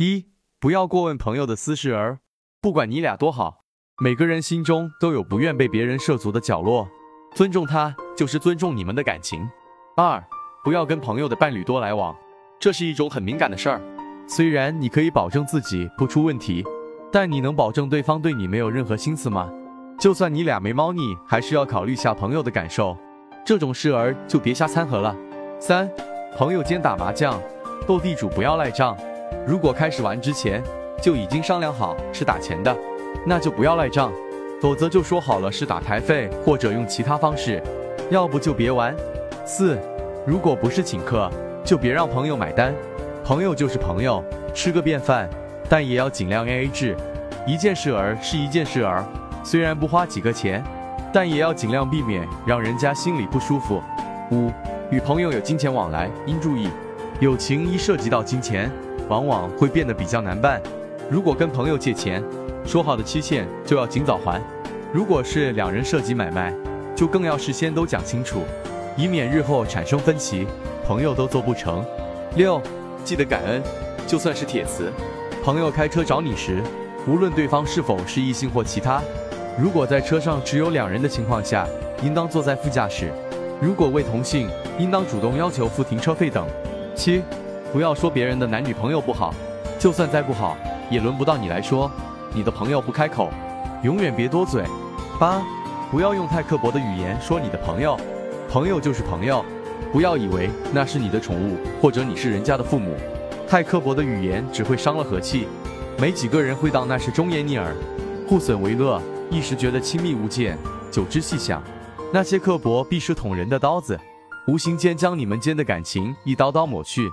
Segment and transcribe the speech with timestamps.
[0.00, 0.26] 一，
[0.60, 2.20] 不要过问朋友的私事儿，
[2.60, 3.64] 不管你俩多好，
[4.00, 6.88] 每个人心中都有不愿被别人涉足的角落，
[7.34, 9.44] 尊重他就是尊重你们的感情。
[9.96, 10.24] 二，
[10.62, 12.14] 不要跟朋友的伴侣多来往，
[12.60, 13.80] 这是一种很敏感的事儿。
[14.28, 16.64] 虽然你可以保证自己不出问题，
[17.10, 19.50] 但你能保证对方对你没有任何心思吗？
[19.98, 22.96] 就算你俩没猫腻，还是要考虑下朋友的感受。
[23.44, 25.16] 这种事儿就别瞎掺和了。
[25.58, 25.90] 三，
[26.36, 27.42] 朋友间打麻将、
[27.84, 28.96] 斗地主不要赖账。
[29.46, 30.62] 如果开始玩之前
[31.00, 32.76] 就已经商量好是打钱的，
[33.26, 34.12] 那就不要赖账，
[34.60, 37.62] 否则就说好了是打台费或者用其他方式，
[38.10, 38.94] 要不就别玩。
[39.46, 39.78] 四，
[40.26, 41.30] 如果不是请客，
[41.64, 42.74] 就别让朋友买单。
[43.24, 44.22] 朋友就是朋友，
[44.54, 45.28] 吃个便饭，
[45.68, 46.96] 但也要尽量 A A 制。
[47.46, 49.04] 一件事儿是一件事儿，
[49.44, 50.62] 虽然不花几个钱，
[51.12, 53.82] 但也要尽量避免让人家心里不舒服。
[54.30, 54.50] 五，
[54.90, 56.68] 与朋友有金钱往来应注意，
[57.20, 58.70] 友情一涉及到金钱，
[59.08, 60.62] 往往会变得比较难办。
[61.10, 62.22] 如果跟朋友借钱，
[62.64, 64.40] 说好的期限就要尽早还；
[64.92, 66.54] 如果是两人涉及买卖，
[66.94, 68.42] 就更要事先都讲清楚，
[68.96, 70.46] 以免日后产生分歧，
[70.86, 71.84] 朋友都做不成。
[72.36, 72.62] 六，
[73.02, 73.60] 记得感恩，
[74.06, 74.92] 就算是铁磁，
[75.42, 76.62] 朋友开车找你时，
[77.08, 79.02] 无论对方是否是异性或其他，
[79.60, 81.66] 如果在车上只有两人的情况下，
[82.00, 83.06] 应当坐在副驾驶；
[83.60, 86.46] 如果为同性，应当主动要求付停车费等。
[86.98, 87.22] 七，
[87.72, 89.32] 不要说别人的男女朋友不好，
[89.78, 90.56] 就算再不好，
[90.90, 91.88] 也轮不到你来说。
[92.34, 93.30] 你的朋友不开口，
[93.84, 94.64] 永远别多嘴。
[95.16, 95.40] 八，
[95.92, 97.96] 不要用太刻薄的语言说你的朋友，
[98.50, 99.44] 朋友就是朋友，
[99.92, 102.96] 不要以为那是你的宠物，或者你是人家的父母。
[103.48, 105.46] 太刻薄的语言只会伤了和气，
[106.00, 107.72] 没几个人会当那是忠言逆耳。
[108.28, 110.58] 互损为乐，一时觉得亲密无间，
[110.90, 111.62] 久之细想，
[112.12, 113.98] 那些刻薄必是捅人的刀子，
[114.48, 117.12] 无形间将你们间的感情一刀刀抹去。